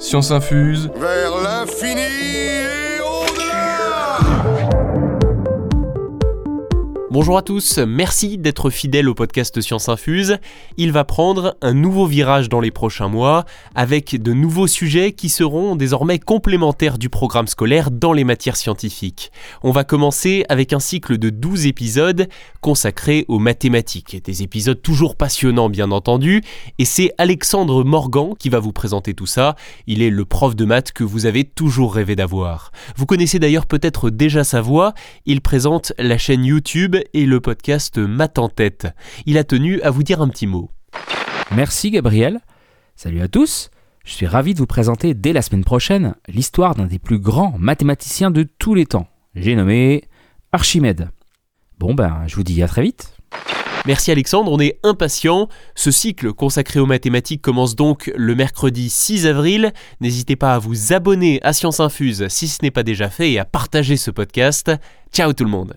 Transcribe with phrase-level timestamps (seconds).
[0.00, 0.90] Science infuse.
[0.96, 2.69] Vers l'infini
[7.12, 10.38] Bonjour à tous, merci d'être fidèles au podcast Science Infuse.
[10.76, 15.28] Il va prendre un nouveau virage dans les prochains mois avec de nouveaux sujets qui
[15.28, 19.32] seront désormais complémentaires du programme scolaire dans les matières scientifiques.
[19.64, 22.28] On va commencer avec un cycle de 12 épisodes
[22.60, 24.22] consacrés aux mathématiques.
[24.22, 26.42] Des épisodes toujours passionnants bien entendu
[26.78, 29.56] et c'est Alexandre Morgan qui va vous présenter tout ça.
[29.88, 32.70] Il est le prof de maths que vous avez toujours rêvé d'avoir.
[32.94, 34.94] Vous connaissez d'ailleurs peut-être déjà sa voix,
[35.26, 38.88] il présente la chaîne YouTube et le podcast Math en tête.
[39.26, 40.70] Il a tenu à vous dire un petit mot.
[41.54, 42.40] Merci Gabriel.
[42.96, 43.70] Salut à tous.
[44.04, 47.54] Je suis ravi de vous présenter dès la semaine prochaine l'histoire d'un des plus grands
[47.58, 49.08] mathématiciens de tous les temps.
[49.34, 50.04] J'ai nommé
[50.52, 51.10] Archimède.
[51.78, 53.14] Bon ben, je vous dis à très vite.
[53.86, 55.48] Merci Alexandre, on est impatients.
[55.74, 59.72] Ce cycle consacré aux mathématiques commence donc le mercredi 6 avril.
[60.00, 63.38] N'hésitez pas à vous abonner à Science Infuse si ce n'est pas déjà fait et
[63.38, 64.70] à partager ce podcast.
[65.12, 65.74] Ciao tout le monde